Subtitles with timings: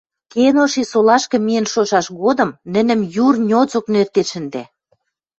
[0.31, 4.63] Кеноши солашкы миэн шошаш годым нӹнӹм юр ньоцок нӧртен шӹндӓ.